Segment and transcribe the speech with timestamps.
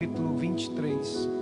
[0.00, 1.37] capítulo 23.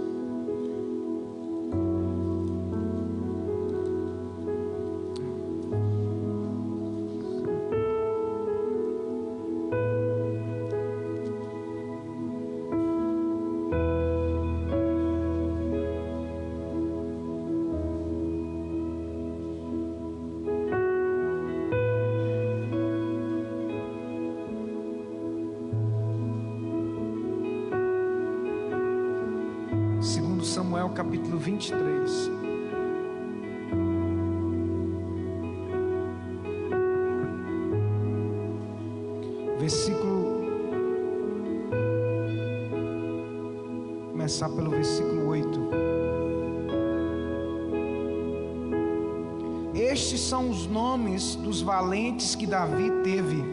[30.67, 32.11] Samuel capítulo 23.
[39.61, 40.45] Versículo
[44.11, 45.61] Começar pelo versículo 8.
[49.73, 53.45] Estes são os nomes dos valentes que Davi teve: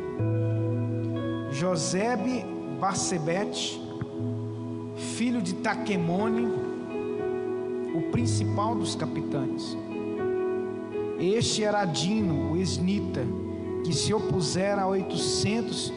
[1.52, 2.44] Josebe
[2.80, 3.80] Barsebete,
[5.16, 6.63] filho de Taquemone,
[8.14, 9.76] principal dos capitães.
[11.20, 13.26] Este era Dino, o esnita,
[13.84, 15.92] que se opusera a oitocentos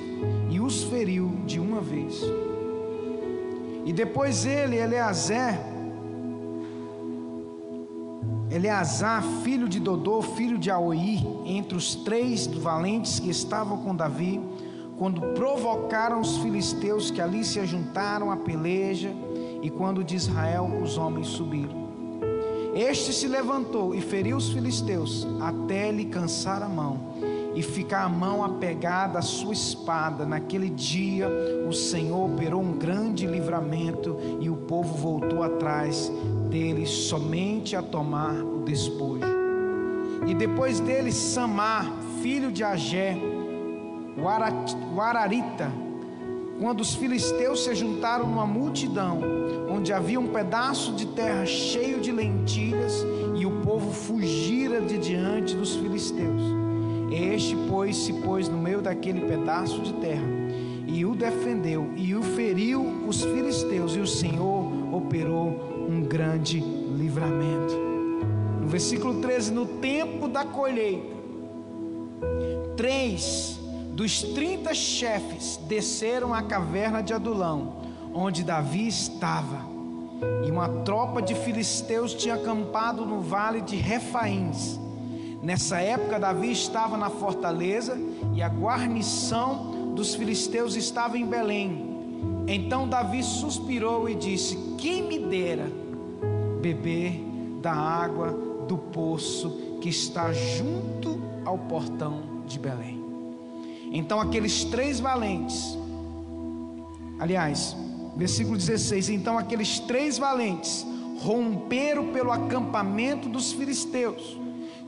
[0.48, 2.22] e os feriu de uma vez.
[3.84, 5.60] E depois ele, Eleazar,
[8.50, 14.40] Eleazar, filho de Dodô, filho de Aoi, entre os três valentes que estavam com Davi,
[14.96, 19.12] quando provocaram os filisteus que ali se ajuntaram à peleja,
[19.60, 21.85] e quando de Israel os homens subiram.
[22.76, 27.14] Este se levantou e feriu os filisteus, até lhe cansar a mão,
[27.54, 30.26] e ficar a mão apegada à sua espada.
[30.26, 31.26] Naquele dia
[31.66, 36.12] o Senhor operou um grande livramento, e o povo voltou atrás
[36.50, 39.24] dele somente a tomar o despojo.
[40.26, 41.90] E depois dele, Samar,
[42.20, 43.16] filho de Agé,
[44.18, 45.72] o Ararita,
[46.60, 49.20] quando os filisteus se juntaram numa multidão,
[49.68, 53.04] onde havia um pedaço de terra cheio de lentilhas,
[53.34, 56.42] e o povo fugira de diante dos filisteus.
[57.10, 60.26] Este, pois, se pôs no meio daquele pedaço de terra,
[60.86, 67.74] e o defendeu, e o feriu os filisteus, e o Senhor operou um grande livramento.
[68.60, 71.14] No versículo 13: No tempo da colheita,
[72.76, 73.55] três
[73.96, 77.76] dos trinta chefes desceram à caverna de Adulão,
[78.12, 79.64] onde Davi estava,
[80.46, 84.78] e uma tropa de filisteus tinha acampado no vale de Refaíns.
[85.42, 87.98] Nessa época, Davi estava na fortaleza
[88.34, 92.44] e a guarnição dos filisteus estava em Belém.
[92.46, 95.70] Então Davi suspirou e disse: Quem me dera
[96.60, 97.24] beber
[97.62, 98.30] da água
[98.68, 102.95] do poço que está junto ao portão de Belém.
[103.92, 105.76] Então aqueles três valentes,
[107.18, 107.76] aliás,
[108.16, 110.86] versículo 16: Então aqueles três valentes
[111.20, 114.38] romperam pelo acampamento dos filisteus,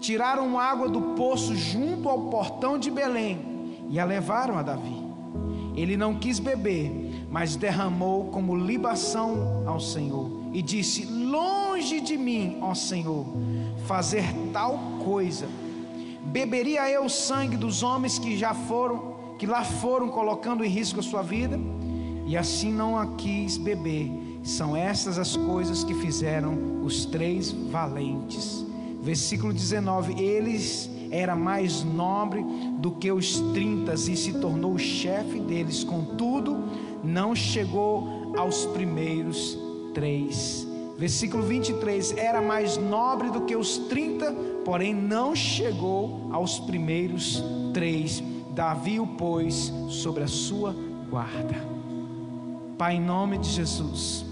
[0.01, 5.07] tiraram água do poço junto ao portão de Belém e a levaram a Davi.
[5.77, 6.91] Ele não quis beber,
[7.31, 13.25] mas derramou como libação ao Senhor e disse: Longe de mim, ó Senhor,
[13.87, 15.47] fazer tal coisa
[16.29, 21.01] beberia eu o sangue dos homens que já foram, que lá foram colocando em risco
[21.01, 21.59] a sua vida?
[22.27, 24.11] E assim não a quis beber.
[24.43, 28.65] São essas as coisas que fizeram os três valentes.
[29.03, 32.45] Versículo 19: Eles era mais nobre
[32.79, 35.83] do que os trinta e se tornou o chefe deles.
[35.83, 36.65] Contudo,
[37.03, 39.59] não chegou aos primeiros
[39.95, 40.68] três.
[40.99, 44.33] Versículo 23: Era mais nobre do que os trinta,
[44.65, 47.43] porém não chegou aos primeiros
[47.73, 48.23] três.
[48.51, 50.75] Davi o pôs sobre a sua
[51.09, 51.55] guarda.
[52.77, 54.27] Pai, em nome de Jesus,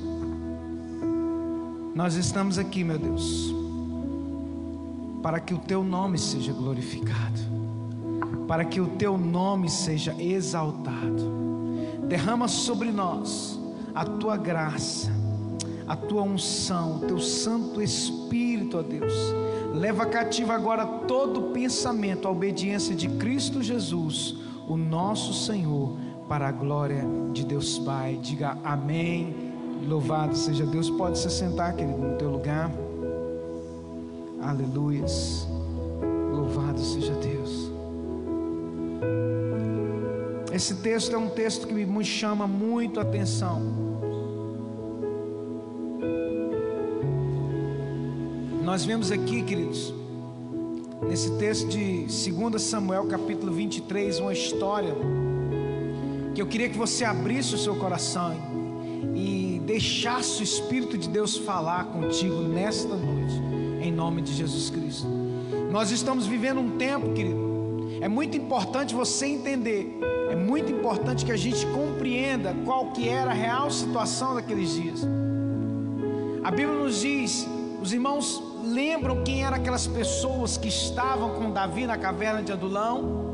[1.94, 3.54] nós estamos aqui, meu Deus,
[5.22, 7.40] para que o Teu nome seja glorificado,
[8.48, 11.36] para que o Teu nome seja exaltado.
[12.08, 13.58] Derrama sobre nós
[13.94, 15.15] a Tua graça
[15.86, 19.14] a tua unção, o teu Santo Espírito, ó Deus.
[19.72, 24.36] Leva cativa agora todo pensamento à obediência de Cristo Jesus,
[24.68, 25.96] o nosso Senhor,
[26.28, 28.18] para a glória de Deus Pai.
[28.20, 29.52] Diga amém.
[29.86, 30.90] Louvado seja Deus.
[30.90, 32.70] Pode se sentar, querido, no teu lugar.
[34.42, 35.46] Aleluias.
[36.32, 37.70] Louvado seja Deus.
[40.52, 43.85] Esse texto é um texto que me chama muito a atenção.
[48.66, 49.94] Nós vemos aqui, queridos,
[51.08, 54.92] nesse texto de 2 Samuel, capítulo 23, uma história
[56.34, 58.34] que eu queria que você abrisse o seu coração
[59.14, 63.34] e deixasse o Espírito de Deus falar contigo nesta noite,
[63.80, 65.06] em nome de Jesus Cristo.
[65.70, 67.38] Nós estamos vivendo um tempo, querido,
[68.00, 69.96] é muito importante você entender,
[70.28, 75.06] é muito importante que a gente compreenda qual que era a real situação daqueles dias.
[76.42, 77.46] A Bíblia nos diz,
[77.80, 83.24] os irmãos lembram quem eram aquelas pessoas que estavam com Davi na caverna de Adulão?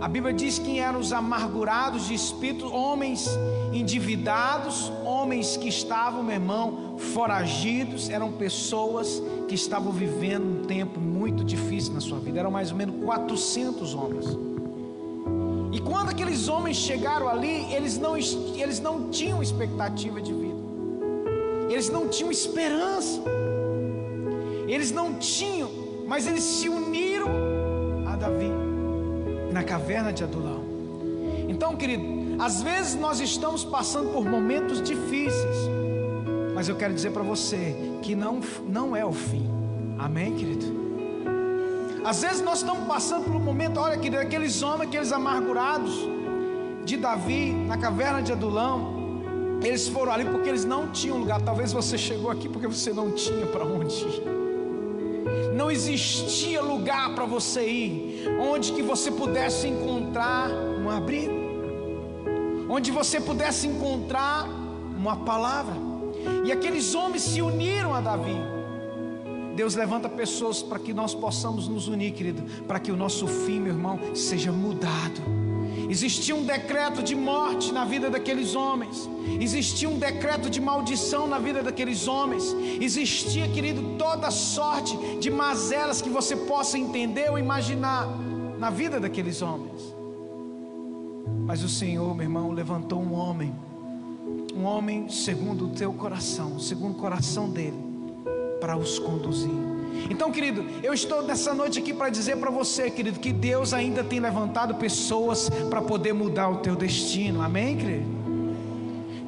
[0.00, 3.28] A Bíblia diz quem eram os amargurados de espírito, homens
[3.72, 11.44] endividados, homens que estavam, meu irmão, foragidos, eram pessoas que estavam vivendo um tempo muito
[11.44, 12.40] difícil na sua vida.
[12.40, 14.26] Eram mais ou menos 400 homens.
[15.72, 20.60] E quando aqueles homens chegaram ali, eles não, eles não tinham expectativa de vida,
[21.68, 23.20] eles não tinham esperança,
[24.72, 25.70] eles não tinham,
[26.06, 27.28] mas eles se uniram
[28.06, 28.50] a Davi
[29.52, 30.62] na caverna de Adulão.
[31.48, 32.04] Então, querido,
[32.40, 35.56] às vezes nós estamos passando por momentos difíceis,
[36.54, 39.48] mas eu quero dizer para você que não, não é o fim.
[39.98, 40.80] Amém, querido?
[42.04, 45.92] Às vezes nós estamos passando por um momento, olha, querido, aqueles homens, aqueles amargurados
[46.84, 51.42] de Davi na caverna de Adulão, eles foram ali porque eles não tinham lugar.
[51.42, 54.39] Talvez você chegou aqui porque você não tinha para onde ir
[55.54, 61.32] não existia lugar para você ir, onde que você pudesse encontrar um abrigo,
[62.68, 64.48] onde você pudesse encontrar
[64.96, 65.74] uma palavra.
[66.44, 68.36] E aqueles homens se uniram a Davi.
[69.56, 73.60] Deus levanta pessoas para que nós possamos nos unir, querido, para que o nosso fim,
[73.60, 75.49] meu irmão, seja mudado
[75.90, 79.10] Existia um decreto de morte na vida daqueles homens.
[79.40, 82.54] Existia um decreto de maldição na vida daqueles homens.
[82.80, 88.06] Existia, querido, toda sorte de mazelas que você possa entender ou imaginar
[88.56, 89.92] na vida daqueles homens.
[91.44, 93.52] Mas o Senhor, meu irmão, levantou um homem,
[94.54, 97.82] um homem segundo o teu coração, segundo o coração dele,
[98.60, 99.69] para os conduzir.
[100.08, 104.02] Então, querido, eu estou nessa noite aqui para dizer para você, querido, que Deus ainda
[104.02, 107.42] tem levantado pessoas para poder mudar o teu destino.
[107.42, 108.20] Amém, querido?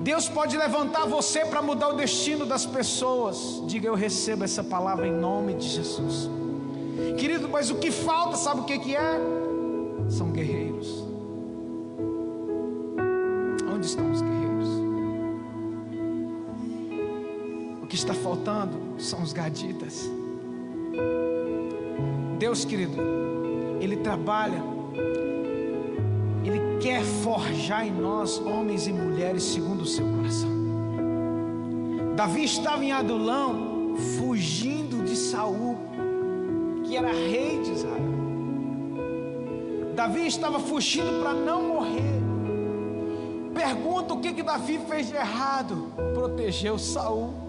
[0.03, 3.63] Deus pode levantar você para mudar o destino das pessoas.
[3.67, 6.29] Diga, eu recebo essa palavra em nome de Jesus.
[7.17, 9.21] Querido, mas o que falta, sabe o que, que é?
[10.09, 11.05] São guerreiros.
[13.73, 14.69] Onde estão os guerreiros?
[17.81, 20.11] O que está faltando são os gaditas.
[22.39, 22.97] Deus, querido,
[23.81, 24.63] Ele trabalha,
[26.45, 30.51] Ele quer forjar em nós homens e mulheres segundo o seu coração.
[32.17, 35.79] Davi estava em Adulão, fugindo de Saul,
[36.85, 38.13] que era rei de Israel.
[39.95, 42.21] Davi estava fugindo para não morrer.
[43.55, 45.93] Pergunta o que que Davi fez de errado?
[46.15, 47.42] Protegeu Saul.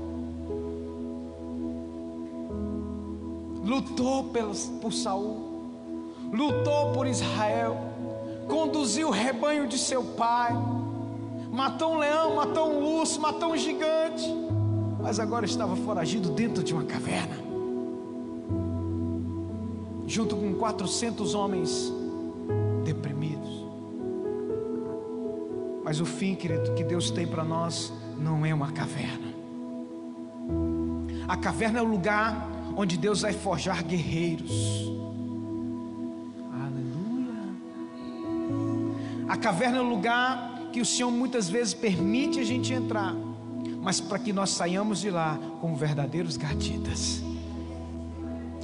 [3.73, 5.71] Lutou pelos, por Saul,
[6.31, 7.75] lutou por Israel,
[8.47, 10.53] conduziu o rebanho de seu pai,
[11.51, 14.31] matou um leão, matou um urso, matou um gigante,
[15.01, 17.35] mas agora estava foragido dentro de uma caverna,
[20.05, 21.91] junto com 400 homens
[22.85, 23.63] deprimidos.
[25.83, 29.33] Mas o fim, querido, que Deus tem para nós não é uma caverna.
[31.27, 34.51] A caverna é o lugar onde Deus vai forjar guerreiros.
[36.51, 37.33] Aleluia.
[39.27, 43.13] A caverna é o lugar que o Senhor muitas vezes permite a gente entrar,
[43.81, 47.21] mas para que nós saiamos de lá como verdadeiros gatitas,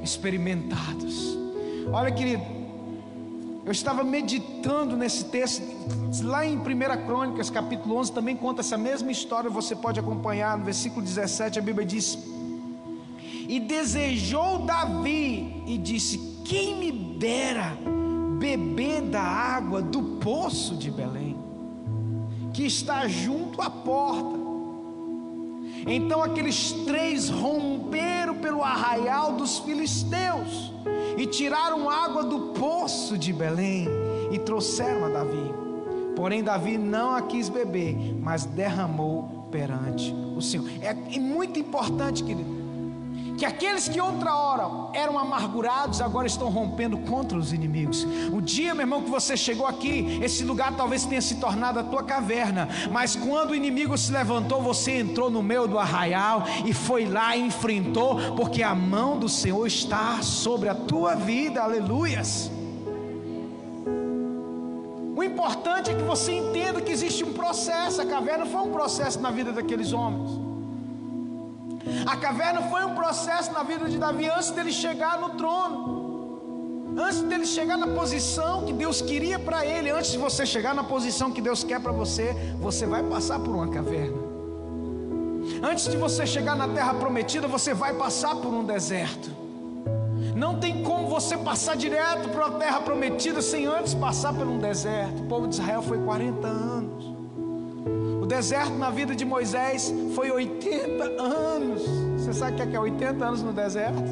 [0.02, 1.38] experimentados.
[1.92, 2.42] Olha, querido,
[3.64, 5.62] eu estava meditando nesse texto,
[6.24, 6.62] lá em 1
[7.06, 11.62] Crônicas, capítulo 11, também conta essa mesma história, você pode acompanhar, no versículo 17, a
[11.62, 12.18] Bíblia diz:
[13.50, 17.76] e desejou Davi e disse: Quem me dera
[18.38, 21.36] beber da água do poço de Belém,
[22.54, 24.38] que está junto à porta.
[25.84, 30.72] Então aqueles três romperam pelo arraial dos filisteus
[31.18, 33.88] e tiraram água do poço de Belém
[34.30, 35.52] e trouxeram a Davi.
[36.14, 40.68] Porém, Davi não a quis beber, mas derramou perante o Senhor.
[40.80, 42.59] É muito importante, querido
[43.40, 48.06] que aqueles que outra hora eram amargurados agora estão rompendo contra os inimigos.
[48.30, 51.82] O dia, meu irmão, que você chegou aqui, esse lugar talvez tenha se tornado a
[51.82, 56.74] tua caverna, mas quando o inimigo se levantou, você entrou no meio do arraial e
[56.74, 61.62] foi lá e enfrentou, porque a mão do Senhor está sobre a tua vida.
[61.62, 62.50] Aleluias.
[65.16, 68.02] O importante é que você entenda que existe um processo.
[68.02, 70.49] A caverna foi um processo na vida daqueles homens.
[72.06, 76.00] A caverna foi um processo na vida de Davi antes dele chegar no trono.
[76.98, 80.82] Antes dele chegar na posição que Deus queria para ele, antes de você chegar na
[80.82, 84.18] posição que Deus quer para você, você vai passar por uma caverna.
[85.62, 89.30] Antes de você chegar na terra prometida, você vai passar por um deserto.
[90.34, 94.58] Não tem como você passar direto para a terra prometida sem antes passar por um
[94.58, 95.22] deserto.
[95.22, 97.09] O povo de Israel foi 40 anos.
[98.30, 101.82] Deserto na vida de Moisés foi 80 anos.
[102.16, 104.04] Você sabe o que é 80 é anos no deserto?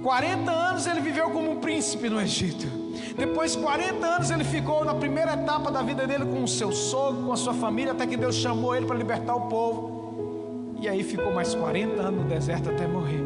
[0.00, 2.68] 40 anos ele viveu como um príncipe no Egito.
[3.16, 7.26] Depois, 40 anos ele ficou na primeira etapa da vida dele com o seu sogro,
[7.26, 10.76] com a sua família, até que Deus chamou ele para libertar o povo.
[10.80, 13.24] E aí ficou mais 40 anos no deserto até morrer.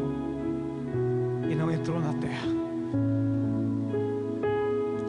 [1.47, 2.47] E não entrou na terra.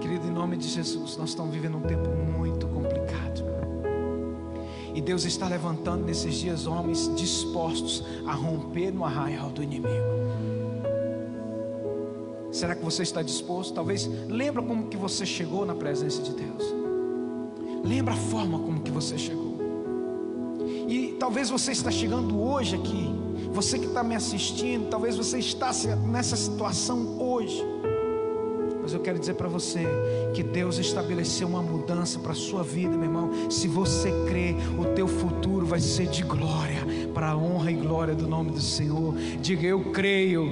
[0.02, 3.47] Querido, em nome de Jesus, nós estamos vivendo um tempo muito complicado.
[4.98, 9.94] E Deus está levantando nesses dias homens dispostos a romper no arraial do inimigo.
[12.50, 13.74] Será que você está disposto?
[13.74, 16.64] Talvez lembra como que você chegou na presença de Deus.
[17.84, 19.56] Lembra a forma como que você chegou.
[20.88, 23.08] E talvez você está chegando hoje aqui.
[23.52, 25.70] Você que está me assistindo, talvez você está
[26.10, 27.64] nessa situação hoje.
[28.92, 29.86] Eu quero dizer para você
[30.34, 33.50] que Deus estabeleceu uma mudança para a sua vida, meu irmão.
[33.50, 36.78] Se você crê, o teu futuro vai ser de glória,
[37.12, 39.14] para a honra e glória do nome do Senhor.
[39.40, 40.46] Diga, eu creio,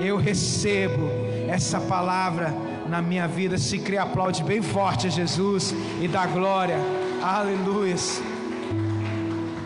[0.00, 1.08] eu recebo
[1.48, 2.54] essa palavra
[2.88, 3.58] na minha vida.
[3.58, 6.76] Se crê, aplaude bem forte a Jesus e dá glória.
[7.22, 7.96] Aleluia.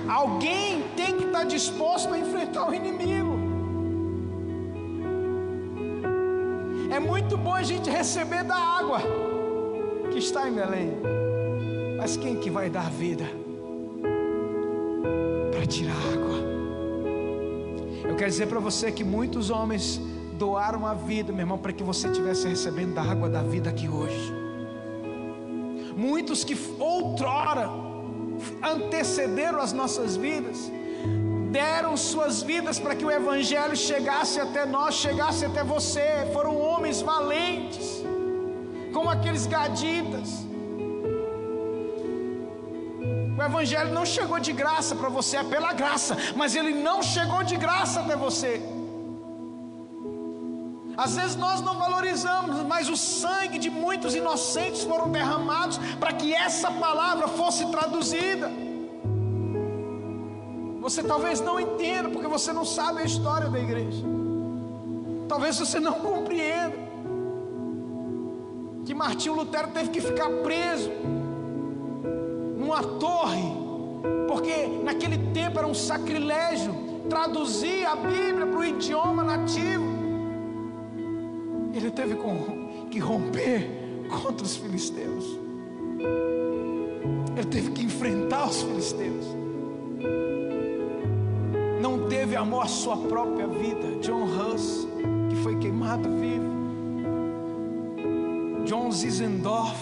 [0.09, 3.48] Alguém tem que estar disposto a enfrentar o inimigo.
[6.99, 9.00] É muito bom a gente receber da água
[10.11, 10.90] que está em Belém.
[11.97, 13.25] Mas quem que vai dar vida
[15.52, 16.38] para tirar água?
[18.02, 20.00] Eu quero dizer para você que muitos homens
[20.33, 23.88] doaram a vida, meu irmão, para que você estivesse recebendo da água da vida aqui
[23.88, 24.35] hoje.
[25.97, 27.71] Muitos que outrora
[28.61, 30.69] antecederam as nossas vidas,
[31.52, 36.28] deram suas vidas para que o Evangelho chegasse até nós, chegasse até você.
[36.33, 36.57] Foram
[36.88, 38.02] homens valentes,
[38.92, 40.28] como aqueles gaditas.
[43.38, 47.42] O Evangelho não chegou de graça para você, é pela graça, mas ele não chegou
[47.45, 48.61] de graça até você.
[50.97, 56.35] Às vezes nós não valorizamos, mas o sangue de muitos inocentes foram derramados para que
[56.35, 58.50] essa palavra fosse traduzida.
[60.80, 64.02] Você talvez não entenda, porque você não sabe a história da igreja.
[65.28, 66.88] Talvez você não compreenda
[68.85, 70.90] que Martinho Lutero teve que ficar preso
[72.56, 73.52] numa torre,
[74.26, 76.75] porque naquele tempo era um sacrilégio
[77.08, 79.85] traduzir a Bíblia para o idioma nativo.
[81.75, 82.16] Ele teve
[82.90, 83.70] que romper
[84.08, 85.38] contra os filisteus.
[87.37, 89.26] Ele teve que enfrentar os filisteus.
[91.80, 93.99] Não teve amor à sua própria vida.
[94.00, 94.88] John Huss,
[95.49, 96.59] foi queimado vivo.
[98.67, 99.81] John Zizendorf,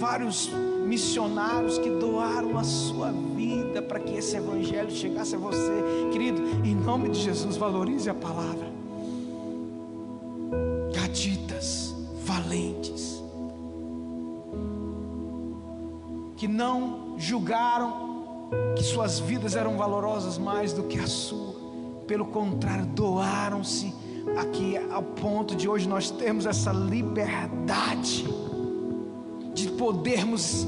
[0.00, 0.50] vários
[0.86, 5.82] missionários que doaram a sua vida para que esse evangelho chegasse a você.
[6.10, 8.74] Querido, em nome de Jesus, valorize a palavra.
[12.22, 13.22] valentes,
[16.36, 21.54] que não julgaram que suas vidas eram valorosas mais do que a sua,
[22.06, 23.94] pelo contrário, doaram-se
[24.36, 28.26] aqui ao ponto de hoje nós termos essa liberdade
[29.54, 30.66] de podermos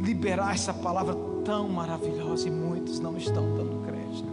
[0.00, 1.14] liberar essa palavra
[1.44, 4.30] tão maravilhosa e muitos não estão dando crédito.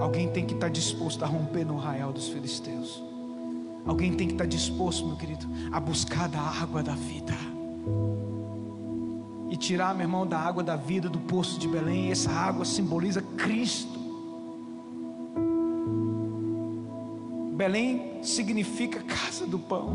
[0.00, 3.02] Alguém tem que estar disposto a romper no arraial dos filisteus.
[3.86, 7.34] Alguém tem que estar disposto, meu querido, a buscar da água da vida.
[9.50, 12.10] E tirar, meu irmão, da água da vida do poço de Belém.
[12.10, 13.99] Essa água simboliza Cristo.
[17.60, 19.92] Belém significa casa do pão.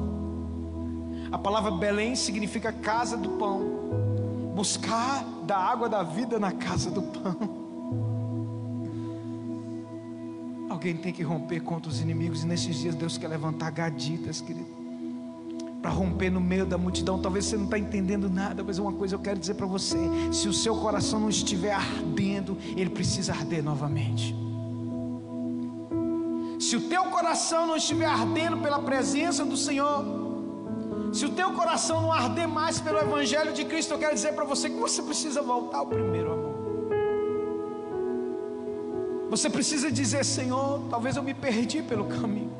[1.31, 4.53] A palavra Belém significa casa do pão.
[4.55, 7.36] Buscar da água da vida na casa do pão.
[10.69, 14.67] Alguém tem que romper contra os inimigos, e nesses dias Deus quer levantar gaditas, querido,
[15.81, 17.19] para romper no meio da multidão.
[17.19, 19.98] Talvez você não está entendendo nada, mas uma coisa eu quero dizer para você:
[20.31, 24.45] se o seu coração não estiver ardendo, ele precisa arder novamente.
[26.75, 30.03] Se o teu coração não estiver ardendo pela presença do Senhor,
[31.13, 34.44] se o teu coração não arder mais pelo Evangelho de Cristo, eu quero dizer para
[34.44, 36.55] você que você precisa voltar ao primeiro amor.
[39.29, 42.51] Você precisa dizer: Senhor, talvez eu me perdi pelo caminho,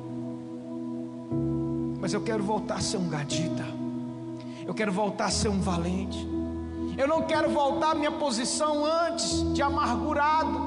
[2.00, 3.66] mas eu quero voltar a ser um gadita,
[4.66, 6.26] eu quero voltar a ser um valente,
[6.98, 10.65] eu não quero voltar à minha posição antes de amargurado,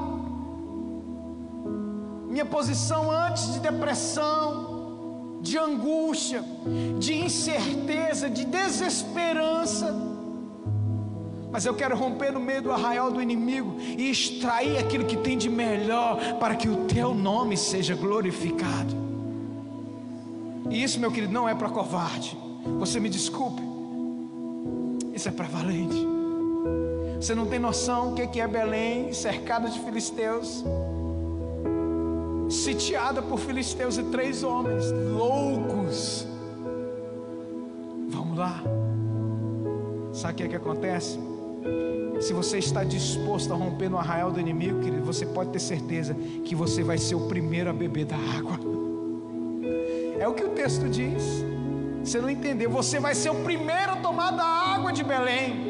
[2.39, 6.41] minha posição antes de depressão, de angústia,
[6.97, 10.07] de incerteza, de desesperança
[11.51, 15.35] mas eu quero romper no meio do arraial do inimigo e extrair aquilo que tem
[15.35, 18.95] de melhor para que o teu nome seja glorificado.
[20.69, 22.37] E isso, meu querido, não é para covarde.
[22.77, 23.63] Você me desculpe.
[25.11, 25.97] Isso é para valente.
[27.19, 30.63] Você não tem noção o que é Belém, cercada de filisteus,
[32.49, 36.27] sitiada por filisteus e três homens loucos.
[38.09, 38.63] Vamos lá.
[40.11, 41.19] Sabe o que, é que acontece?
[42.19, 46.13] Se você está disposto a romper no arraial do inimigo, querido, você pode ter certeza
[46.43, 48.59] que você vai ser o primeiro a beber da água.
[50.19, 51.45] É o que o texto diz.
[52.03, 52.69] Você não entendeu?
[52.71, 55.69] Você vai ser o primeiro a tomar da água de Belém.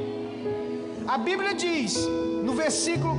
[1.08, 2.08] A Bíblia diz,
[2.44, 3.19] no versículo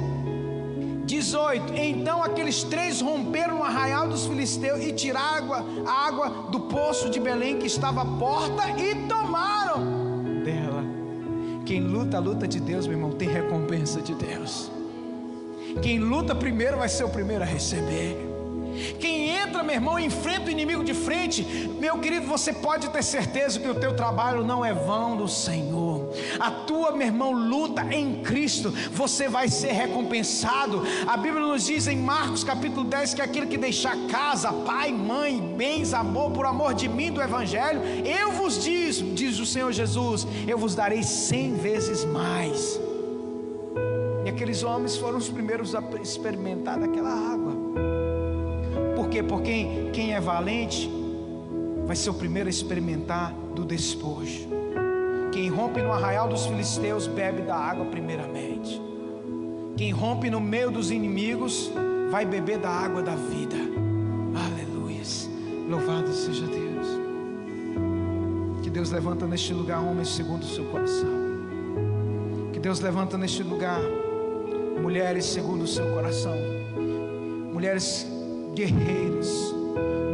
[1.11, 5.53] 18: Então aqueles três romperam no arraial dos filisteus e tiraram
[5.85, 10.01] a água do poço de Belém que estava à porta e tomaram.
[11.67, 14.71] Quem luta luta de Deus, meu irmão, tem recompensa de Deus.
[15.83, 18.17] Quem luta primeiro vai ser o primeiro a receber.
[18.99, 21.45] Quem entra, meu irmão, enfrenta o inimigo de frente,
[21.79, 26.00] meu querido, você pode ter certeza que o teu trabalho não é vão do Senhor.
[26.39, 30.83] A tua, meu irmão, luta em Cristo, você vai ser recompensado.
[31.07, 35.41] A Bíblia nos diz em Marcos capítulo 10 que aquele que deixar casa, pai, mãe,
[35.57, 40.27] bens, amor, por amor de mim do Evangelho, eu vos diz, diz o Senhor Jesus,
[40.47, 42.81] eu vos darei cem vezes mais.
[44.25, 47.55] E aqueles homens foram os primeiros a experimentar daquela água.
[48.97, 49.23] Por quê?
[49.23, 50.91] Porque quem, é valente
[51.87, 54.50] vai ser o primeiro a experimentar do despojo.
[55.41, 58.79] Quem rompe no arraial dos filisteus bebe da água primeiramente.
[59.75, 61.73] Quem rompe no meio dos inimigos
[62.11, 63.57] vai beber da água da vida.
[64.37, 65.01] Aleluia.
[65.67, 66.87] Louvado seja Deus.
[68.63, 71.09] Que Deus levanta neste lugar homens segundo o seu coração.
[72.53, 73.81] Que Deus levanta neste lugar
[74.83, 76.37] mulheres segundo o seu coração.
[77.51, 78.07] Mulheres
[78.55, 79.50] guerreiros,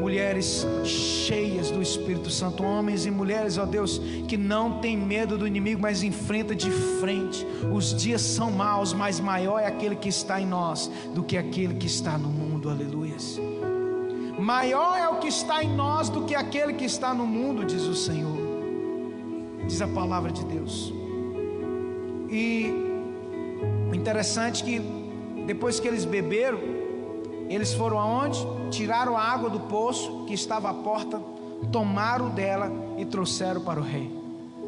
[0.06, 5.48] mulheres cheias do Espírito Santo, homens e mulheres, ó Deus, que não tem medo do
[5.48, 7.44] inimigo, mas enfrenta de frente.
[7.74, 11.74] Os dias são maus, mas maior é aquele que está em nós do que aquele
[11.74, 12.70] que está no mundo.
[12.70, 13.40] Aleluias.
[14.38, 17.82] Maior é o que está em nós do que aquele que está no mundo, diz
[17.82, 18.38] o Senhor.
[19.66, 20.94] Diz a palavra de Deus.
[22.30, 22.72] E
[23.92, 24.80] interessante que
[25.48, 26.85] depois que eles beberam,
[27.48, 28.44] eles foram aonde?
[28.70, 31.20] Tiraram a água do poço que estava à porta,
[31.70, 34.10] tomaram dela e trouxeram para o rei.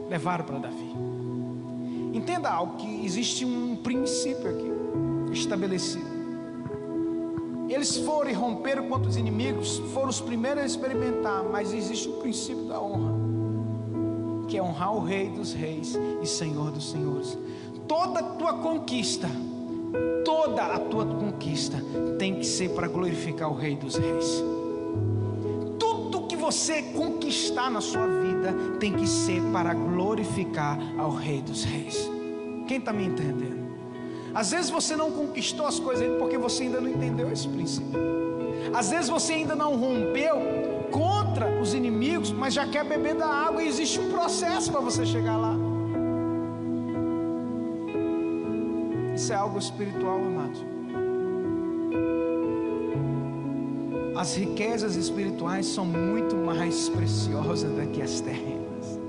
[0.08, 0.94] Levaram para Davi.
[2.14, 4.72] Entenda algo que existe um princípio aqui
[5.32, 6.18] estabelecido.
[7.68, 12.18] Eles foram e romperam contra os inimigos, foram os primeiros a experimentar, mas existe um
[12.18, 13.12] princípio da honra,
[14.48, 17.36] que é honrar o Rei dos Reis e Senhor dos Senhores.
[17.86, 19.28] Toda tua conquista
[20.24, 21.82] toda a tua conquista
[22.18, 24.42] tem que ser para glorificar o Rei dos Reis.
[25.78, 31.64] Tudo que você conquistar na sua vida tem que ser para glorificar ao Rei dos
[31.64, 32.10] Reis.
[32.66, 33.68] Quem está me entendendo?
[34.34, 37.98] Às vezes você não conquistou as coisas porque você ainda não entendeu esse princípio.
[38.74, 40.36] Às vezes você ainda não rompeu
[40.90, 45.04] contra os inimigos, mas já quer beber da água e existe um processo para você
[45.04, 45.57] chegar lá.
[49.18, 50.60] Isso é algo espiritual, amado.
[54.16, 59.00] As riquezas espirituais são muito mais preciosas do que as terrenas.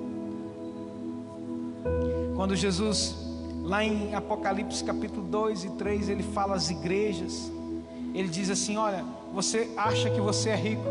[2.36, 3.16] Quando Jesus,
[3.62, 7.52] lá em Apocalipse capítulo 2 e 3, ele fala às igrejas,
[8.16, 10.86] ele diz assim: Olha, você acha que você é rico,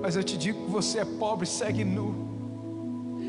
[0.00, 2.21] mas eu te digo que você é pobre, segue nu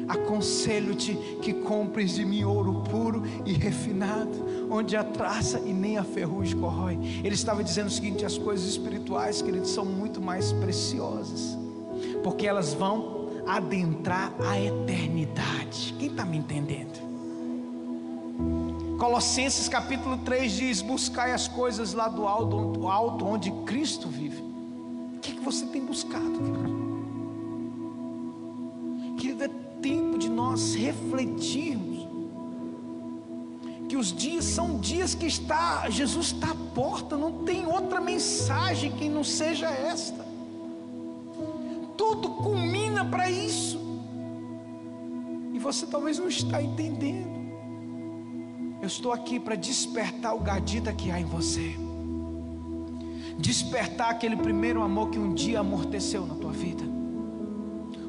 [0.07, 6.03] aconselho-te que compres de mim ouro puro e refinado, onde a traça e nem a
[6.03, 6.97] ferrugem corrói.
[7.23, 11.57] Ele estava dizendo o seguinte: as coisas espirituais, queridos, são muito mais preciosas,
[12.23, 15.93] porque elas vão adentrar a eternidade.
[15.99, 17.03] Quem está me entendendo?
[18.97, 24.41] Colossenses capítulo 3 diz: Buscai as coisas lá do alto, alto onde Cristo vive.
[24.41, 26.82] O que, que você tem buscado, querido?
[30.53, 32.07] Nós refletirmos
[33.89, 38.91] que os dias são dias que está, Jesus está à porta, não tem outra mensagem
[38.91, 40.23] que não seja esta.
[41.97, 43.79] Tudo culmina para isso.
[45.53, 47.33] E você talvez não está entendendo.
[48.79, 51.75] Eu estou aqui para despertar o gadita que há em você.
[53.39, 56.92] Despertar aquele primeiro amor que um dia amorteceu na tua vida.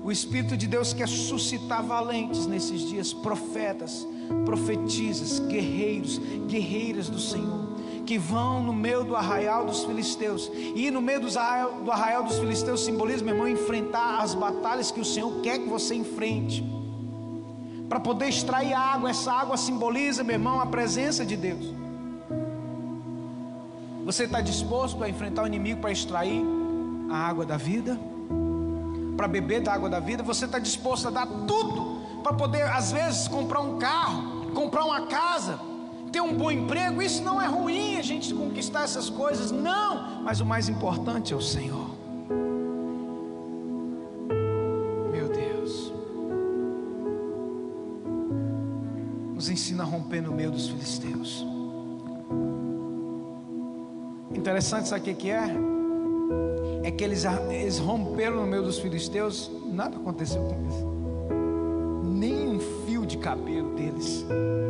[0.04, 4.06] O Espírito de Deus quer suscitar valentes nesses dias, profetas,
[4.44, 7.70] profetisas, guerreiros, guerreiras do Senhor,
[8.04, 10.50] que vão no meio do arraial dos filisteus.
[10.74, 14.90] E no meio do arraial, do arraial dos filisteus simboliza, meu irmão, enfrentar as batalhas
[14.90, 16.62] que o Senhor quer que você enfrente
[17.88, 19.08] para poder extrair água.
[19.08, 21.72] Essa água simboliza, meu irmão, a presença de Deus.
[24.04, 26.44] Você está disposto a enfrentar o inimigo para extrair
[27.08, 27.98] a água da vida?
[29.24, 30.22] Para beber da água da vida?
[30.22, 35.06] Você está disposto a dar tudo para poder, às vezes, comprar um carro, comprar uma
[35.06, 35.58] casa,
[36.12, 37.00] ter um bom emprego?
[37.00, 40.20] Isso não é ruim a gente conquistar essas coisas, não.
[40.22, 41.94] Mas o mais importante é o Senhor.
[49.52, 51.46] ensina a romper no meio dos filisteus.
[54.34, 55.73] Interessante, sabe o que é?
[56.82, 60.74] É que eles, eles romperam no meio dos filisteus, nada aconteceu com eles.
[62.04, 64.24] Nem um fio de cabelo deles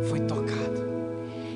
[0.08, 0.84] foi tocado.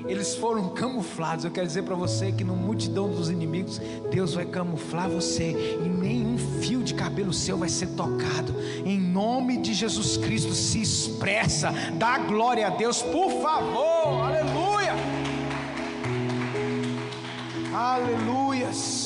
[0.09, 1.45] Eles foram camuflados.
[1.45, 3.79] Eu quero dizer para você que no multidão dos inimigos,
[4.11, 8.55] Deus vai camuflar você e nenhum fio de cabelo seu vai ser tocado.
[8.85, 14.25] Em nome de Jesus Cristo, se expressa, dá glória a Deus, por favor.
[14.25, 14.95] Aleluia.
[17.75, 18.98] Aleluias.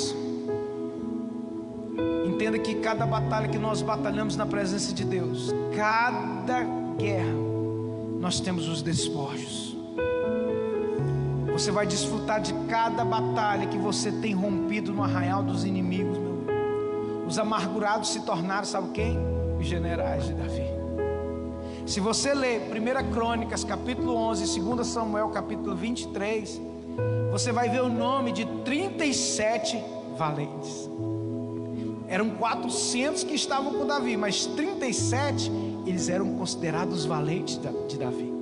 [2.42, 6.64] Entenda que cada batalha que nós batalhamos na presença de Deus, cada
[6.98, 7.36] guerra,
[8.18, 9.76] nós temos os despojos.
[11.52, 17.26] Você vai desfrutar de cada batalha que você tem rompido no arraial dos inimigos, meu.
[17.28, 19.16] Os amargurados se tornaram, sabe quem?
[19.60, 20.66] Os generais de Davi.
[21.86, 26.60] Se você ler 1 Crônicas, capítulo 11, 2 Samuel, capítulo 23,
[27.30, 29.80] você vai ver o nome de 37
[30.18, 30.90] valentes.
[32.12, 35.50] Eram 400 que estavam com Davi, mas 37
[35.86, 38.32] eles eram considerados valentes de Davi.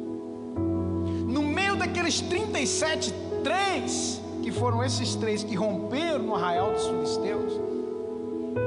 [1.91, 7.61] Daqueles 37, três, que foram esses três que romperam no arraial dos filisteus,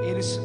[0.08, 0.40] eles,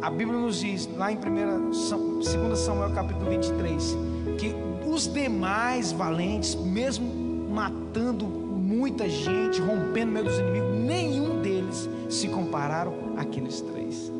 [0.00, 3.96] a Bíblia nos diz, lá em 2 Samuel capítulo 23,
[4.38, 4.54] que
[4.88, 7.06] os demais valentes, mesmo
[7.50, 14.12] matando muita gente, rompendo no meio dos inimigos, nenhum deles se compararam àqueles três.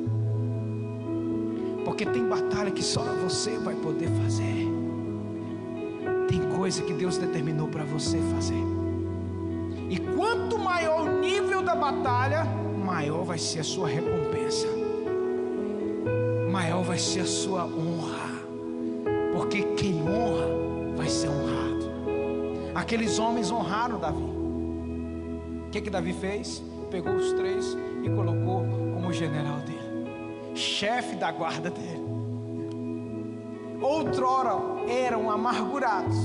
[1.84, 4.70] Porque tem batalha que só você vai poder fazer
[6.60, 8.62] coisa que Deus determinou para você fazer.
[9.88, 14.68] E quanto maior o nível da batalha, maior vai ser a sua recompensa,
[16.52, 18.42] maior vai ser a sua honra,
[19.32, 20.48] porque quem honra
[20.96, 21.90] vai ser honrado.
[22.74, 24.22] Aqueles homens honraram Davi.
[24.22, 26.62] O que, que Davi fez?
[26.90, 32.00] Pegou os três e colocou como general dele, chefe da guarda dele.
[33.80, 34.56] Outrora
[34.88, 36.16] eram amargurados,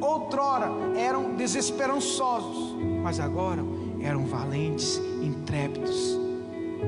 [0.00, 3.62] outrora eram desesperançosos, mas agora
[4.00, 6.16] eram valentes, intrépidos,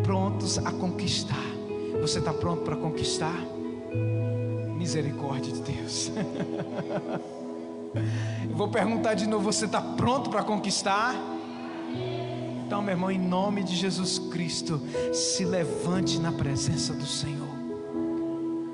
[0.05, 1.49] prontos a conquistar.
[2.01, 3.37] Você está pronto para conquistar?
[4.77, 6.13] Misericórdia de Deus.
[8.55, 11.17] vou perguntar de novo: você está pronto para conquistar?
[12.69, 14.79] Então, meu irmão, em nome de Jesus Cristo,
[15.11, 17.49] se levante na presença do Senhor.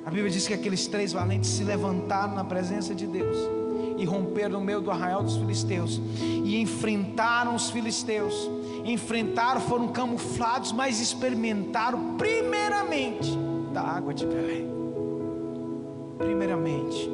[0.04, 3.36] A Bíblia diz que aqueles três valentes se levantaram na presença de Deus
[3.96, 8.50] e romperam no meio do arraial dos filisteus e enfrentaram os filisteus.
[8.84, 13.30] Enfrentaram, foram camuflados, mas experimentaram primeiramente
[13.72, 14.68] da água de Belém.
[16.18, 17.08] Primeiramente,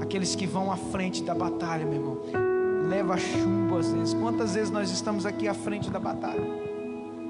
[0.00, 2.47] aqueles que vão à frente da batalha, meu irmão,
[2.88, 4.14] leva chumbo às vezes.
[4.14, 6.42] Quantas vezes nós estamos aqui à frente da batalha?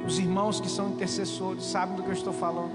[0.06, 2.70] Os irmãos que são intercessores sabem do que eu estou falando.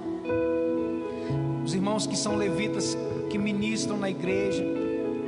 [1.64, 2.98] Os irmãos que são levitas,
[3.30, 4.64] que ministram na igreja,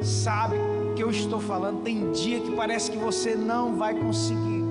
[0.02, 0.58] sabe
[0.96, 1.82] que eu estou falando.
[1.82, 4.64] Tem dia que parece que você não vai conseguir.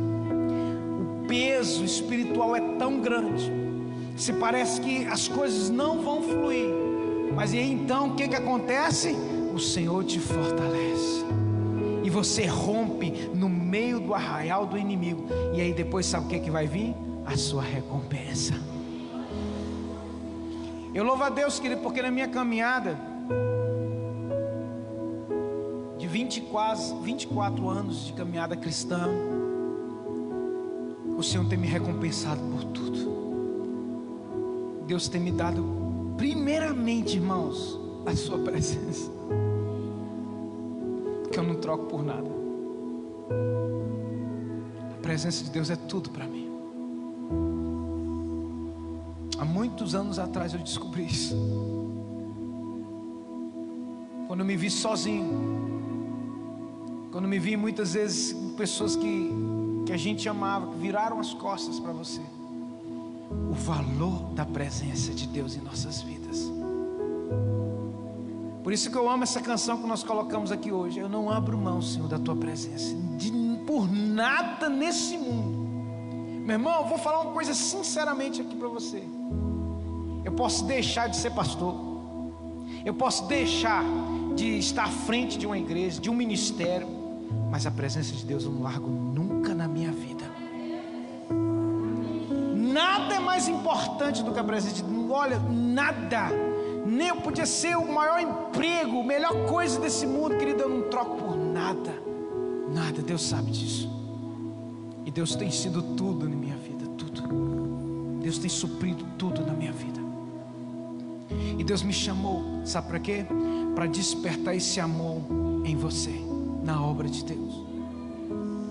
[1.00, 3.50] O peso espiritual é tão grande.
[4.16, 6.68] Se parece que as coisas não vão fluir.
[7.34, 9.16] Mas e então o que, que acontece?
[9.52, 11.13] O Senhor te fortalece.
[12.04, 15.26] E você rompe no meio do arraial do inimigo.
[15.52, 16.94] E aí depois sabe o que, que vai vir?
[17.26, 18.54] A sua recompensa.
[20.94, 22.96] Eu louvo a Deus, querido, porque na minha caminhada
[26.14, 29.08] 20 quase 24 anos de caminhada cristã,
[31.18, 33.12] o Senhor tem me recompensado por tudo.
[34.86, 39.10] Deus tem me dado, primeiramente, irmãos, a Sua presença,
[41.34, 42.30] que eu não troco por nada.
[44.92, 46.48] A presença de Deus é tudo para mim.
[49.36, 51.34] Há muitos anos atrás eu descobri isso.
[54.28, 55.64] Quando eu me vi sozinho,
[57.10, 59.32] quando me vi muitas vezes pessoas que,
[59.86, 62.22] que a gente amava, que viraram as costas para você.
[63.50, 66.48] O valor da presença de Deus em nossas vidas.
[68.64, 70.98] Por isso que eu amo essa canção que nós colocamos aqui hoje.
[70.98, 72.92] Eu não abro mão, Senhor, da tua presença.
[73.16, 73.30] De,
[73.64, 75.62] por nada nesse mundo.
[76.44, 79.04] Meu irmão, eu vou falar uma coisa sinceramente aqui para você.
[80.24, 81.74] Eu posso deixar de ser pastor.
[82.84, 83.84] Eu posso deixar
[84.34, 87.04] de estar à frente de uma igreja, de um ministério
[87.54, 90.24] mas a presença de Deus eu não largo nunca na minha vida.
[92.56, 95.08] Nada é mais importante do que a presença de Deus.
[95.08, 96.30] Olha, nada.
[96.84, 100.62] Nem podia ser o maior emprego, a melhor coisa desse mundo, querido.
[100.62, 101.94] Eu não troco por nada.
[102.72, 103.02] Nada.
[103.02, 103.90] Deus sabe disso.
[105.04, 106.86] E Deus tem sido tudo na minha vida.
[106.98, 107.22] Tudo.
[108.22, 110.00] Deus tem suprido tudo na minha vida.
[111.58, 113.26] E Deus me chamou, sabe para quê?
[113.74, 115.22] Para despertar esse amor
[115.64, 116.14] em você
[116.62, 117.64] na obra de Deus.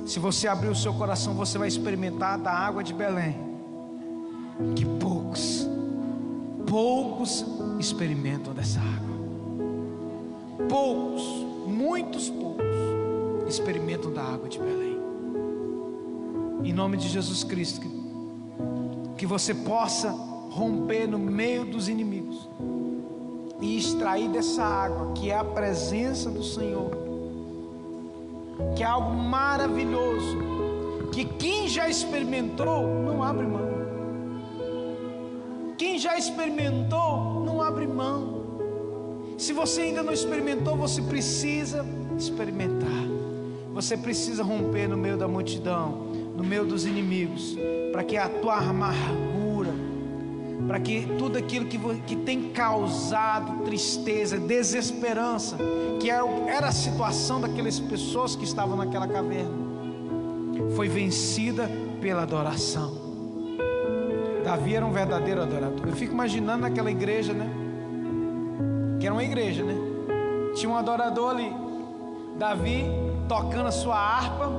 [0.05, 3.37] Se você abrir o seu coração, você vai experimentar da água de Belém,
[4.75, 5.52] que poucos,
[6.73, 7.45] poucos
[7.79, 9.15] experimentam dessa água.
[10.67, 11.21] Poucos,
[11.67, 12.65] muitos poucos
[13.47, 14.97] experimentam da água de Belém.
[16.63, 17.85] Em nome de Jesus Cristo,
[19.15, 22.49] que, você possa romper no meio dos inimigos
[23.61, 27.03] e extrair dessa água, que é a presença do Senhor
[28.75, 30.37] que é algo maravilhoso,
[31.11, 33.72] que quem já experimentou não abre mão.
[35.77, 38.43] Quem já experimentou não abre mão.
[39.37, 41.85] Se você ainda não experimentou, você precisa
[42.17, 43.03] experimentar.
[43.73, 46.07] Você precisa romper no meio da multidão,
[46.37, 47.57] no meio dos inimigos,
[47.91, 49.73] para que a tua amargura,
[50.67, 55.57] para que tudo aquilo que, que tem causado tristeza, desesperança,
[55.99, 59.63] que era, era a situação daquelas pessoas que estavam naquela caverna,
[60.75, 63.02] foi vencida pela adoração.
[64.53, 65.87] Davi era um verdadeiro adorador.
[65.87, 67.49] Eu fico imaginando naquela igreja, né?
[68.99, 69.73] Que era uma igreja, né?
[70.53, 71.51] Tinha um adorador ali.
[72.37, 72.85] Davi
[73.27, 74.51] tocando a sua harpa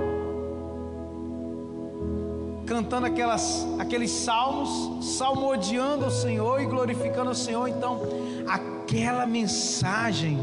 [2.67, 7.69] cantando aquelas, aqueles salmos, salmodiando o Senhor e glorificando o Senhor.
[7.69, 8.01] Então,
[8.49, 10.37] aquela mensagem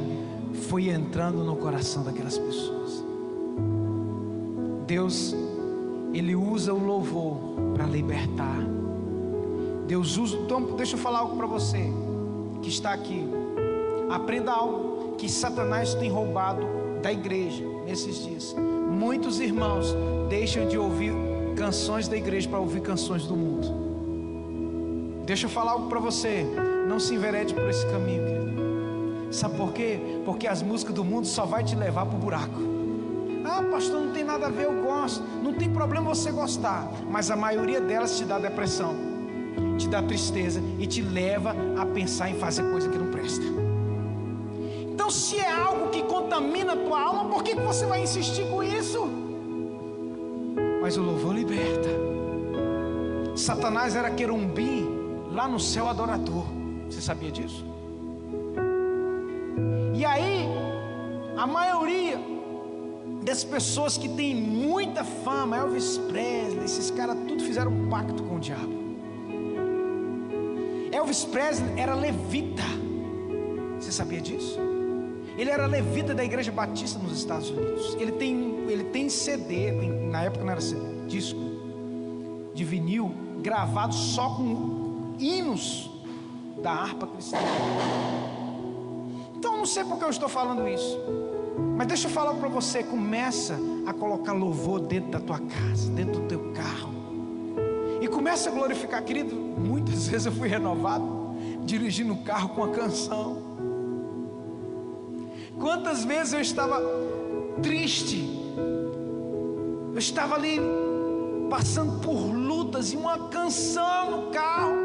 [0.70, 3.04] foi entrando no coração daquelas pessoas.
[4.88, 5.36] Deus,
[6.14, 7.38] Ele usa o louvor
[7.74, 8.81] para libertar.
[9.92, 10.38] Deus usa.
[10.38, 11.92] Então, deixa eu falar algo para você
[12.62, 13.28] que está aqui.
[14.10, 16.66] Aprenda algo que Satanás tem roubado
[17.02, 18.56] da igreja nesses dias.
[18.90, 19.94] Muitos irmãos
[20.30, 21.12] deixam de ouvir
[21.58, 23.68] canções da igreja para ouvir canções do mundo.
[25.26, 26.46] Deixa eu falar algo para você.
[26.88, 29.34] Não se enverede por esse caminho, querido.
[29.34, 30.00] Sabe por quê?
[30.24, 32.62] Porque as músicas do mundo só vai te levar para o buraco.
[33.44, 35.22] Ah, pastor, não tem nada a ver, eu gosto.
[35.44, 39.11] Não tem problema você gostar, mas a maioria delas te dá depressão,
[39.82, 43.46] te dá tristeza e te leva a pensar em fazer coisa que não presta.
[44.92, 48.64] Então, se é algo que contamina a tua alma, por que você vai insistir com
[48.64, 49.22] isso?
[50.82, 51.90] mas o louvor liberta.
[53.36, 54.84] Satanás era querumbi
[55.32, 56.44] lá no céu adorador.
[56.90, 57.64] Você sabia disso?
[59.94, 60.48] E aí,
[61.38, 62.20] a maioria
[63.24, 68.38] das pessoas que tem muita fama, Elvis Presley, esses caras tudo fizeram um pacto com
[68.38, 68.81] o diabo.
[70.92, 72.64] Elvis Presley era levita.
[73.80, 74.60] Você sabia disso?
[75.38, 77.96] Ele era levita da igreja batista nos Estados Unidos.
[78.00, 81.40] Ele tem, ele tem CD, na época não era CD, disco
[82.54, 85.90] de vinil, gravado só com hinos
[86.62, 87.38] da harpa cristã.
[89.36, 91.00] Então não sei porque eu estou falando isso.
[91.78, 96.22] Mas deixa eu falar para você, começa a colocar louvor dentro da tua casa, dentro
[96.22, 96.91] do teu carro.
[98.22, 99.36] Começa a glorificar, querido.
[99.36, 101.34] Muitas vezes eu fui renovado
[101.66, 103.42] dirigindo o carro com a canção.
[105.60, 106.80] Quantas vezes eu estava
[107.64, 108.24] triste,
[109.92, 110.60] eu estava ali
[111.50, 114.76] passando por lutas e uma canção no carro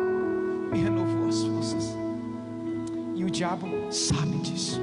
[0.73, 1.95] me renovou as forças.
[3.15, 4.81] E o diabo sabe disso.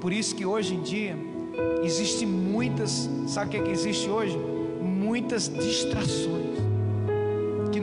[0.00, 1.16] Por isso que hoje em dia
[1.84, 4.38] Existem muitas, sabe o que, é que existe hoje?
[4.80, 6.71] Muitas distrações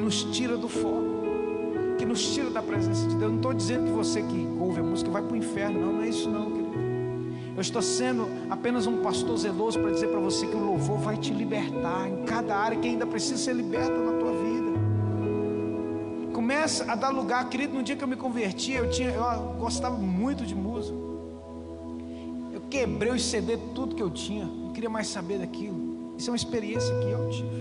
[0.10, 3.30] nos tira do foco, que nos tira da presença de Deus.
[3.30, 6.02] Não estou dizendo que você que ouve a música vai para o inferno, não, não
[6.02, 6.80] é isso não, querido.
[7.56, 11.16] Eu estou sendo apenas um pastor zeloso para dizer para você que o louvor vai
[11.16, 14.72] te libertar em cada área que ainda precisa ser liberta na tua vida.
[16.34, 17.76] Começa a dar lugar, querido.
[17.76, 20.98] No dia que eu me converti, eu tinha, eu gostava muito de música.
[22.52, 24.46] Eu quebrei os CD tudo que eu tinha.
[24.46, 26.16] Não queria mais saber daquilo.
[26.18, 27.60] Isso é uma experiência que eu tive.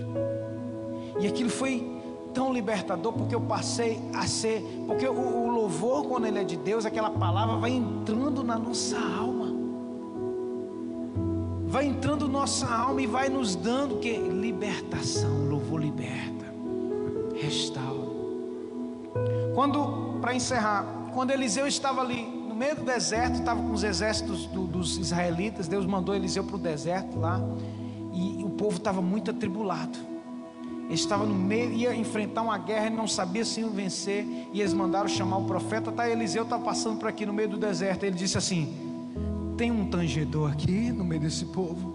[1.19, 1.98] E aquilo foi
[2.33, 6.57] tão libertador porque eu passei a ser, porque o, o louvor quando ele é de
[6.57, 9.59] Deus, aquela palavra vai entrando na nossa alma
[11.69, 16.45] vai entrando nossa alma e vai nos dando que libertação, louvor liberta,
[17.39, 18.09] restaura.
[19.53, 24.47] Quando, para encerrar, quando Eliseu estava ali no meio do deserto, estava com os exércitos
[24.47, 27.39] do, dos israelitas, Deus mandou Eliseu para o deserto lá,
[28.13, 30.08] e, o povo estava muito atribulado.
[30.89, 34.73] Estava no meio, ia enfrentar uma guerra, ele não sabia se iam vencer, e eles
[34.73, 35.91] mandaram chamar o profeta.
[35.91, 38.03] Tá, Eliseu estava passando por aqui no meio do deserto.
[38.03, 38.73] Ele disse assim:
[39.55, 41.93] tem um tangedor aqui no meio desse povo.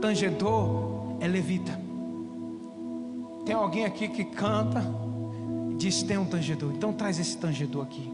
[0.00, 1.80] Tangedor é levita.
[3.46, 4.84] Tem alguém aqui que canta
[5.70, 6.72] e diz: tem um tangedor.
[6.74, 8.10] Então traz esse tangedor aqui.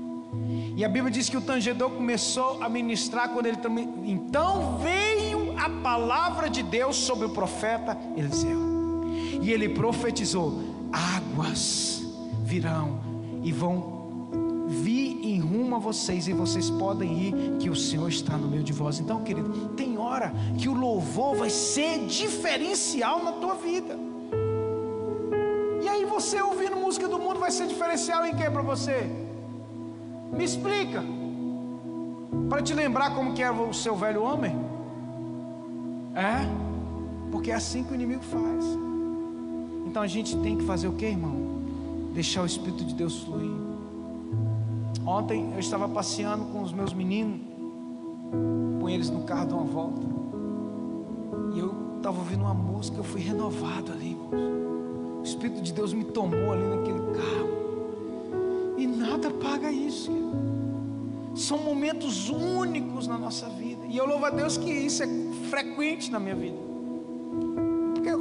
[0.76, 3.88] E a Bíblia diz que o tangedor começou a ministrar quando ele também.
[4.04, 8.65] Então veio a palavra de Deus sobre o profeta Eliseu.
[9.46, 10.58] E ele profetizou:
[10.92, 12.02] águas
[12.42, 12.98] virão
[13.44, 13.94] e vão
[14.66, 18.64] vi em rumo a vocês e vocês podem ir, que o Senhor está no meio
[18.64, 18.98] de vós.
[18.98, 23.96] Então, querido, tem hora que o louvor vai ser diferencial na tua vida.
[25.80, 29.08] E aí você ouvindo música do mundo vai ser diferencial em que para você?
[30.32, 31.04] Me explica.
[32.48, 34.56] Para te lembrar como que era o seu velho homem?
[36.16, 36.44] É?
[37.30, 38.86] Porque é assim que o inimigo faz.
[39.96, 41.62] Então a gente tem que fazer o que, irmão?
[42.12, 43.50] Deixar o Espírito de Deus fluir.
[45.06, 47.40] Ontem eu estava passeando com os meus meninos,
[48.78, 50.06] com eles no carro, dando uma volta.
[51.54, 55.20] E eu estava ouvindo uma música, eu fui renovado ali, irmãos.
[55.20, 58.74] O Espírito de Deus me tomou ali naquele carro.
[58.76, 60.12] E nada paga isso.
[61.34, 63.86] São momentos únicos na nossa vida.
[63.86, 65.08] E eu louvo a Deus que isso é
[65.48, 66.65] frequente na minha vida.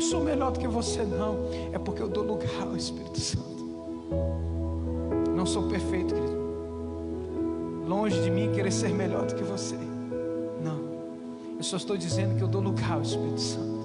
[0.09, 1.37] Sou melhor do que você, não.
[1.73, 3.65] É porque eu dou lugar ao Espírito Santo.
[5.35, 6.35] Não sou perfeito, querido
[7.85, 9.75] longe de mim querer ser melhor do que você.
[10.63, 10.79] Não.
[11.57, 13.75] Eu só estou dizendo que eu dou lugar ao Espírito Santo.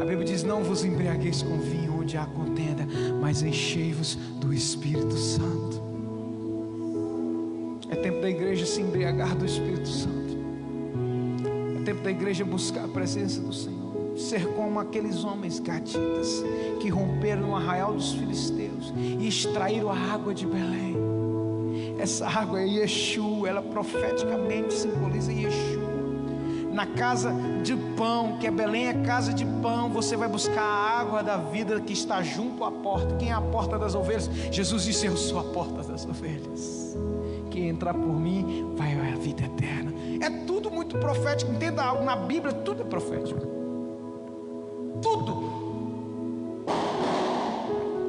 [0.00, 2.86] A Bíblia diz: Não vos embriagueis com vinho onde há contenda,
[3.20, 5.82] mas enchei-vos do Espírito Santo.
[7.90, 10.38] É tempo da igreja se embriagar do Espírito Santo.
[11.80, 13.87] É tempo da igreja buscar a presença do Senhor.
[14.18, 16.44] Ser como aqueles homens gatitas
[16.80, 21.08] que romperam no arraial dos filisteus e extraíram a água de Belém
[21.98, 25.88] essa água é Yeshua, ela profeticamente simboliza Yeshua.
[26.72, 31.00] Na casa de pão, que é Belém é casa de pão, você vai buscar a
[31.00, 33.16] água da vida que está junto à porta.
[33.16, 34.30] Quem é a porta das ovelhas?
[34.52, 36.96] Jesus disse: Eu sou a porta das ovelhas.
[37.50, 39.92] Quem entrar por mim vai à vida eterna.
[40.20, 41.50] É tudo muito profético.
[41.50, 43.57] Entenda algo, na Bíblia tudo é profético.
[45.02, 45.48] Tudo.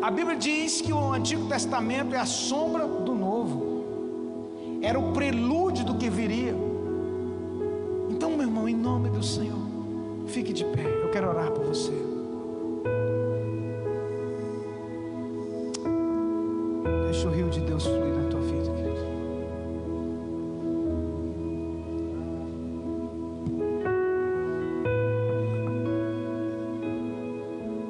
[0.02, 3.70] A Bíblia diz que o Antigo Testamento é a sombra do Novo
[4.82, 6.56] era o prelúdio do que viria.
[8.10, 9.60] Então, meu irmão, em nome do Senhor,
[10.28, 10.84] fique de pé.
[11.04, 11.92] Eu quero orar por você.
[17.12, 18.29] Deixa o rio de Deus fluir.